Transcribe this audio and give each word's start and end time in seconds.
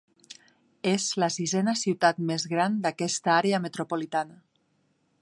És 0.91 1.05
la 1.23 1.29
sisena 1.35 1.77
ciutat 1.83 2.23
més 2.31 2.49
gran 2.55 2.81
d'aquesta 2.87 3.37
àrea 3.39 3.61
metropolitana. 3.67 4.43